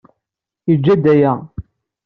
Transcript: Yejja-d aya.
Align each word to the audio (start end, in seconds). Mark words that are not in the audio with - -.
Yejja-d 0.69 1.05
aya. 1.13 1.33